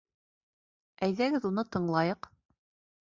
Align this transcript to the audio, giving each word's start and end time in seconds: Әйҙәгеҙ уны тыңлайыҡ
Әйҙәгеҙ 1.07 1.45
уны 1.53 1.65
тыңлайыҡ 1.77 2.31